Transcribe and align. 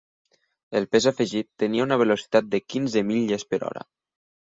El 0.79 0.87
pes 0.95 1.07
afegit 1.11 1.49
tenia 1.65 1.85
una 1.89 2.01
velocitat 2.05 2.51
de 2.57 2.65
quinze 2.67 3.07
milles 3.15 3.51
per 3.53 3.65
hora. 3.71 3.89